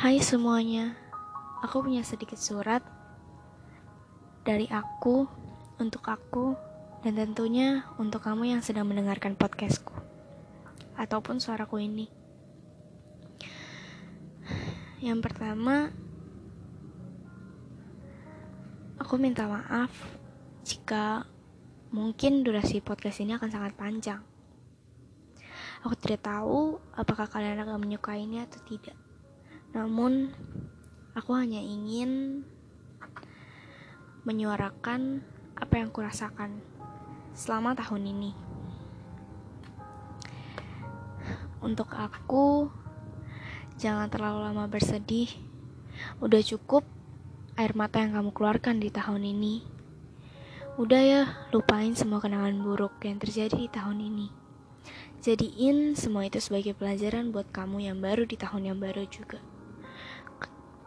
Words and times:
Hai 0.00 0.16
semuanya, 0.16 0.96
aku 1.60 1.84
punya 1.84 2.00
sedikit 2.00 2.40
surat 2.40 2.80
dari 4.48 4.64
aku 4.72 5.28
untuk 5.76 6.08
aku 6.08 6.56
dan 7.04 7.20
tentunya 7.20 7.84
untuk 8.00 8.24
kamu 8.24 8.48
yang 8.48 8.64
sedang 8.64 8.88
mendengarkan 8.88 9.36
podcastku 9.36 9.92
ataupun 10.96 11.36
suaraku 11.36 11.84
ini. 11.84 12.08
Yang 15.04 15.20
pertama, 15.20 15.92
aku 18.96 19.20
minta 19.20 19.52
maaf 19.52 19.92
jika 20.64 21.28
mungkin 21.92 22.40
durasi 22.40 22.80
podcast 22.80 23.20
ini 23.20 23.36
akan 23.36 23.52
sangat 23.52 23.76
panjang. 23.76 24.24
Aku 25.84 25.92
tidak 25.92 26.24
tahu 26.24 26.80
apakah 26.96 27.28
kalian 27.28 27.60
akan 27.60 27.76
menyukainya 27.84 28.48
atau 28.48 28.64
tidak. 28.64 29.09
Namun, 29.70 30.34
aku 31.14 31.30
hanya 31.38 31.62
ingin 31.62 32.42
menyuarakan 34.26 35.22
apa 35.54 35.74
yang 35.78 35.94
kurasakan 35.94 36.58
selama 37.32 37.78
tahun 37.78 38.10
ini. 38.10 38.30
Untuk 41.60 41.92
aku, 41.92 42.72
jangan 43.78 44.10
terlalu 44.10 44.48
lama 44.48 44.64
bersedih. 44.66 45.28
Udah 46.18 46.40
cukup 46.40 46.82
air 47.54 47.76
mata 47.76 48.00
yang 48.00 48.16
kamu 48.16 48.32
keluarkan 48.32 48.80
di 48.80 48.88
tahun 48.88 49.22
ini. 49.22 49.62
Udah 50.80 51.02
ya, 51.04 51.22
lupain 51.52 51.92
semua 51.92 52.24
kenangan 52.24 52.56
buruk 52.64 53.04
yang 53.04 53.20
terjadi 53.20 53.54
di 53.54 53.68
tahun 53.68 54.00
ini. 54.00 54.26
Jadiin 55.20 55.92
semua 55.92 56.24
itu 56.24 56.40
sebagai 56.40 56.72
pelajaran 56.72 57.28
buat 57.28 57.52
kamu 57.52 57.84
yang 57.92 58.00
baru 58.00 58.24
di 58.24 58.40
tahun 58.40 58.72
yang 58.72 58.78
baru 58.80 59.04
juga. 59.04 59.36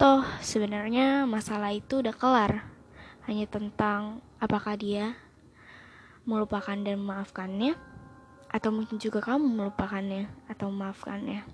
Toh, 0.00 0.24
sebenarnya 0.40 1.28
masalah 1.28 1.76
itu 1.76 2.00
udah 2.00 2.16
kelar. 2.16 2.64
Hanya 3.28 3.44
tentang 3.44 4.24
apakah 4.40 4.72
dia 4.72 5.12
melupakan 6.24 6.72
dan 6.72 6.96
memaafkannya, 7.04 7.76
atau 8.48 8.72
mungkin 8.72 8.96
juga 8.96 9.20
kamu 9.20 9.44
melupakannya 9.44 10.24
atau 10.48 10.72
memaafkannya. 10.72 11.44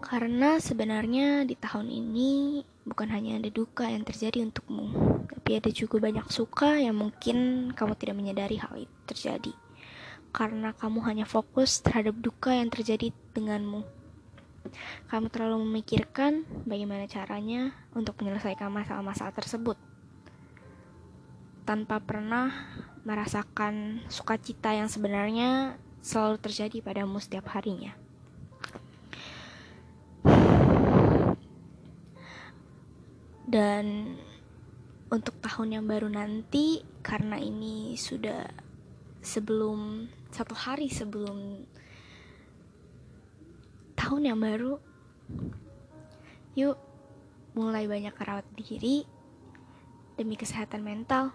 Karena 0.00 0.56
sebenarnya 0.56 1.44
di 1.44 1.52
tahun 1.60 1.92
ini 1.92 2.64
bukan 2.88 3.12
hanya 3.12 3.36
ada 3.36 3.52
duka 3.52 3.84
yang 3.84 4.00
terjadi 4.00 4.40
untukmu, 4.40 4.96
tapi 5.28 5.60
ada 5.60 5.68
juga 5.68 6.00
banyak 6.00 6.24
suka 6.32 6.80
yang 6.80 6.96
mungkin 6.96 7.68
kamu 7.76 7.92
tidak 8.00 8.16
menyadari 8.16 8.56
hal 8.56 8.72
itu 8.88 9.00
terjadi 9.04 9.52
karena 10.32 10.70
kamu 10.72 11.02
hanya 11.04 11.26
fokus 11.26 11.84
terhadap 11.84 12.14
duka 12.22 12.56
yang 12.56 12.72
terjadi 12.72 13.12
denganmu. 13.34 13.99
Kamu 15.10 15.32
terlalu 15.32 15.66
memikirkan 15.66 16.44
bagaimana 16.68 17.08
caranya 17.10 17.74
untuk 17.96 18.16
menyelesaikan 18.20 18.70
masalah-masalah 18.70 19.34
tersebut 19.34 19.76
tanpa 21.64 22.02
pernah 22.02 22.50
merasakan 23.06 24.04
sukacita 24.10 24.74
yang 24.74 24.90
sebenarnya 24.90 25.78
selalu 26.02 26.36
terjadi 26.42 26.82
padamu 26.82 27.22
setiap 27.22 27.46
harinya. 27.54 27.94
Dan 33.50 34.14
untuk 35.10 35.42
tahun 35.42 35.78
yang 35.78 35.84
baru 35.90 36.06
nanti, 36.06 36.86
karena 37.02 37.34
ini 37.34 37.98
sudah 37.98 38.46
sebelum 39.20 40.06
satu 40.30 40.54
hari 40.54 40.86
sebelum 40.86 41.66
tahun 44.10 44.26
yang 44.26 44.42
baru. 44.42 44.74
Yuk 46.58 46.74
mulai 47.54 47.86
banyak 47.86 48.10
rawat 48.10 48.42
diri 48.58 49.06
demi 50.18 50.34
kesehatan 50.34 50.82
mental 50.82 51.30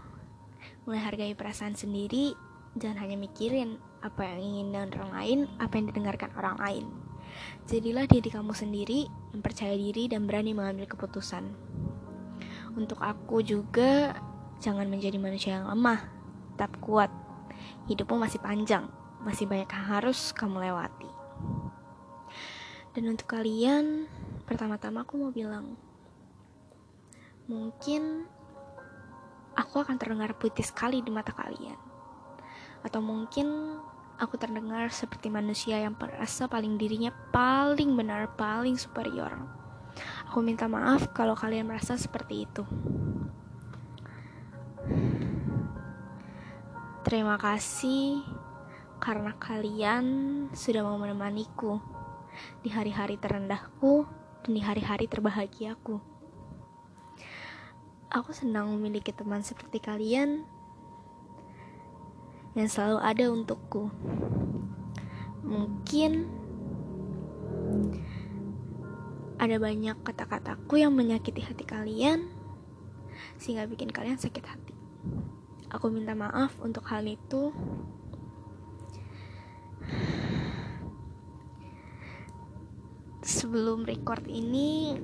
mulai 0.84 1.00
hargai 1.00 1.31
perasaan 1.40 1.80
sendiri 1.80 2.36
jangan 2.75 3.08
hanya 3.08 3.16
mikirin 3.16 3.80
apa 4.03 4.28
yang 4.28 4.44
ingin 4.44 4.91
orang 4.91 5.12
lain 5.16 5.40
apa 5.56 5.72
yang 5.80 5.88
didengarkan 5.88 6.36
orang 6.36 6.59
lain. 6.59 6.86
Jadilah 7.63 8.12
diri 8.12 8.28
kamu 8.28 8.52
sendiri 8.52 9.07
yang 9.31 9.40
percaya 9.40 9.80
diri 9.80 10.12
dan 10.12 10.28
berani 10.28 10.52
mengambil 10.52 10.92
keputusan. 10.92 11.47
Untuk 12.75 13.00
aku 13.00 13.40
juga 13.40 14.19
jangan 14.59 14.92
menjadi 14.92 15.16
manusia 15.16 15.63
yang 15.63 15.72
lemah 15.72 16.12
tetap 16.52 16.75
kuat. 16.84 17.07
Hidupmu 17.88 18.19
masih 18.19 18.44
panjang, 18.44 18.92
masih 19.24 19.47
banyak 19.47 19.72
yang 19.72 19.86
harus 19.88 20.36
kamu 20.36 20.59
lewati. 20.59 21.16
Dan 22.95 23.11
untuk 23.11 23.28
kalian, 23.28 24.07
pertama-tama 24.47 25.03
aku 25.03 25.19
mau 25.19 25.28
bilang, 25.28 25.75
mungkin 27.44 28.23
aku 29.51 29.83
akan 29.83 30.00
terdengar 30.00 30.31
putih 30.39 30.63
sekali 30.63 31.03
di 31.03 31.11
mata 31.11 31.35
kalian. 31.35 31.75
Atau 32.88 33.03
mungkin 33.03 33.75
aku 34.16 34.39
terdengar 34.39 34.88
seperti 34.95 35.28
manusia 35.28 35.75
yang 35.75 36.00
merasa 36.00 36.47
paling 36.47 36.79
dirinya 36.79 37.11
paling 37.35 38.00
benar, 38.00 38.31
paling 38.39 38.79
superior. 38.79 39.44
Aku 40.31 40.39
minta 40.39 40.72
maaf 40.72 41.12
kalau 41.12 41.35
kalian 41.35 41.67
merasa 41.67 42.00
seperti 42.00 42.47
itu. 42.47 42.63
Terima 47.03 47.35
kasih 47.35 48.23
karena 49.03 49.35
kalian 49.35 50.06
sudah 50.56 50.79
mau 50.79 50.95
menemaniku 50.95 51.94
di 52.62 52.69
hari-hari 52.72 53.19
terendahku 53.19 54.06
dan 54.46 54.51
di 54.51 54.62
hari-hari 54.62 55.09
terbahagiaku. 55.09 55.97
Aku 58.12 58.31
senang 58.31 58.72
memiliki 58.78 59.12
teman 59.12 59.44
seperti 59.44 59.84
kalian 59.84 60.47
yang 62.56 62.69
selalu 62.72 62.97
ada 63.03 63.24
untukku. 63.28 63.91
Mungkin 65.44 66.25
ada 69.35 69.59
banyak 69.59 70.00
kata-kataku 70.01 70.79
yang 70.79 70.95
menyakiti 70.95 71.44
hati 71.44 71.68
kalian 71.68 72.31
sehingga 73.35 73.68
bikin 73.68 73.91
kalian 73.91 74.16
sakit 74.16 74.45
hati. 74.47 74.74
Aku 75.75 75.91
minta 75.91 76.16
maaf 76.16 76.56
untuk 76.63 76.88
hal 76.88 77.03
itu. 77.03 77.51
Sebelum 83.25 83.90
record 83.90 84.30
ini, 84.30 85.02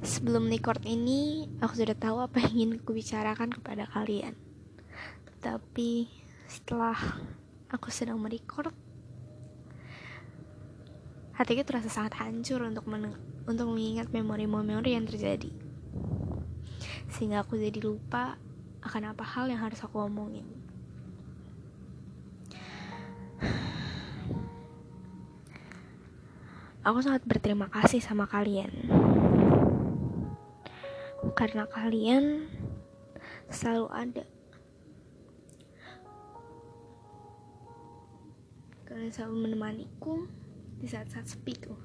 sebelum 0.00 0.48
record 0.48 0.80
ini, 0.88 1.44
aku 1.60 1.76
sudah 1.76 1.92
tahu 1.92 2.24
apa 2.24 2.40
yang 2.40 2.52
ingin 2.56 2.80
aku 2.80 2.96
bicarakan 2.96 3.52
kepada 3.52 3.84
kalian. 3.92 4.32
Tapi 5.44 6.08
setelah 6.48 6.96
aku 7.68 7.92
sedang 7.92 8.16
merecord, 8.16 8.72
hatiku 11.36 11.60
terasa 11.68 11.92
sangat 11.92 12.24
hancur 12.24 12.64
untuk 12.64 12.88
untuk 13.44 13.66
mengingat 13.68 14.08
memori-memori 14.08 14.96
yang 14.96 15.04
terjadi. 15.04 15.52
Sehingga 17.12 17.44
aku 17.44 17.60
jadi 17.60 17.84
lupa 17.84 18.40
akan 18.80 19.12
apa 19.12 19.28
hal 19.28 19.52
yang 19.52 19.60
harus 19.60 19.84
aku 19.84 20.00
omongin. 20.00 20.63
Aku 26.84 27.00
sangat 27.00 27.24
berterima 27.24 27.72
kasih 27.72 28.04
sama 28.04 28.28
kalian. 28.28 28.68
Karena 31.32 31.64
kalian 31.64 32.44
selalu 33.48 33.88
ada. 33.88 34.24
Kalian 38.84 39.10
selalu 39.16 39.48
menemaniku 39.48 40.28
di 40.76 40.84
saat-saat 40.84 41.24
sepi 41.24 41.56
tuh. 41.56 41.80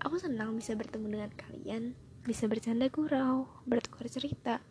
Aku 0.00 0.16
senang 0.16 0.56
bisa 0.56 0.72
bertemu 0.72 1.20
dengan 1.20 1.32
kalian, 1.36 1.92
bisa 2.24 2.48
bercanda 2.48 2.88
gurau, 2.88 3.44
bertukar 3.68 4.08
cerita. 4.08 4.64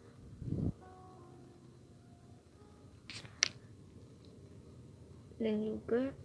dan 5.36 5.62
juga 5.62 6.16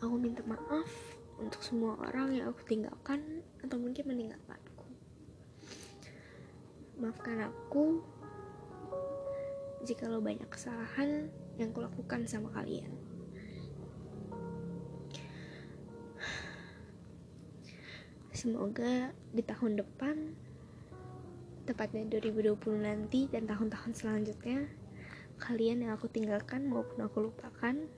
aku 0.00 0.14
minta 0.20 0.44
maaf 0.44 0.88
untuk 1.36 1.60
semua 1.60 1.96
orang 2.00 2.36
yang 2.36 2.48
aku 2.48 2.64
tinggalkan 2.64 3.44
atau 3.60 3.76
mungkin 3.76 4.08
meninggalkanku 4.08 4.66
maafkan 6.96 7.44
aku 7.44 8.00
jika 9.84 10.08
lo 10.08 10.18
banyak 10.18 10.48
kesalahan 10.48 11.28
yang 11.60 11.70
kulakukan 11.70 12.24
sama 12.26 12.50
kalian. 12.50 12.90
Semoga 18.34 19.14
di 19.32 19.40
tahun 19.40 19.80
depan 19.80 20.36
tepatnya 21.64 22.04
2020 22.20 22.58
nanti 22.84 23.30
dan 23.32 23.48
tahun-tahun 23.48 23.92
selanjutnya 23.96 24.68
kalian 25.40 25.88
yang 25.88 25.92
aku 25.96 26.08
tinggalkan 26.08 26.68
maupun 26.68 27.00
aku 27.00 27.32
lupakan 27.32 27.88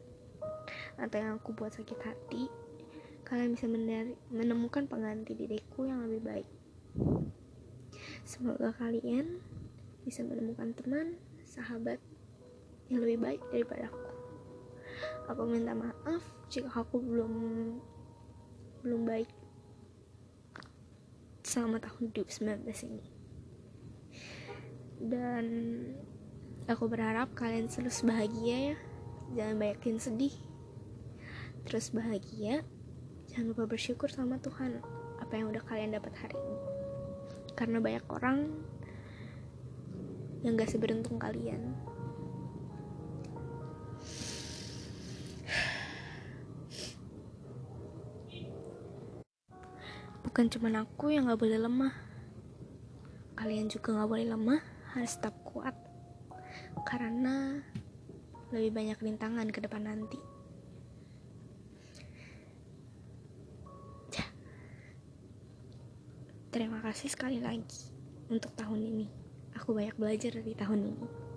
atau 0.99 1.17
yang 1.19 1.39
aku 1.39 1.55
buat 1.55 1.73
sakit 1.73 1.99
hati 2.03 2.51
kalian 3.29 3.53
bisa 3.53 3.69
menemukan 4.33 4.89
pengganti 4.89 5.37
diriku 5.37 5.85
yang 5.85 6.01
lebih 6.09 6.25
baik. 6.25 6.49
Semoga 8.25 8.73
kalian 8.73 9.37
bisa 10.09 10.25
menemukan 10.25 10.73
teman, 10.73 11.21
sahabat 11.45 12.01
yang 12.89 13.05
lebih 13.05 13.21
baik 13.21 13.43
daripada 13.53 13.93
aku. 13.93 14.09
Aku 15.29 15.45
minta 15.45 15.77
maaf 15.77 16.25
jika 16.49 16.73
aku 16.73 17.05
belum 17.05 17.33
belum 18.81 19.05
baik 19.05 19.29
selama 21.45 21.85
tahun 21.85 22.09
2019 22.17 22.65
ini. 22.89 23.07
Dan 25.05 25.45
aku 26.65 26.89
berharap 26.89 27.37
kalian 27.37 27.69
selalu 27.69 27.93
bahagia 28.09 28.57
ya. 28.73 28.77
Jangan 29.37 29.55
banyakin 29.61 30.01
sedih. 30.01 30.48
Terus 31.69 31.93
bahagia. 31.93 32.65
Jangan 33.29 33.53
lupa 33.53 33.69
bersyukur 33.69 34.09
sama 34.09 34.41
Tuhan 34.41 34.81
apa 35.21 35.37
yang 35.37 35.53
udah 35.53 35.61
kalian 35.69 35.93
dapat 35.93 36.17
hari 36.17 36.33
ini. 36.33 36.59
Karena 37.53 37.77
banyak 37.77 38.09
orang 38.09 38.57
yang 40.41 40.57
gak 40.57 40.73
seberuntung 40.73 41.21
kalian. 41.21 41.77
Bukan 50.25 50.49
cuma 50.49 50.73
aku 50.73 51.13
yang 51.13 51.29
gak 51.29 51.37
boleh 51.37 51.61
lemah. 51.61 51.93
Kalian 53.37 53.69
juga 53.69 53.93
gak 53.93 54.09
boleh 54.09 54.25
lemah, 54.25 54.65
harus 54.97 55.21
tetap 55.21 55.37
kuat. 55.45 55.77
Karena 56.89 57.61
lebih 58.57 58.73
banyak 58.73 58.97
rintangan 59.05 59.53
ke 59.53 59.61
depan 59.61 59.85
nanti. 59.85 60.28
Terima 66.59 66.83
kasih 66.83 67.07
sekali 67.07 67.39
lagi 67.39 67.87
untuk 68.27 68.51
tahun 68.59 68.83
ini. 68.83 69.07
Aku 69.63 69.79
banyak 69.79 69.95
belajar 69.95 70.43
dari 70.43 70.59
tahun 70.59 70.91
ini. 70.91 71.28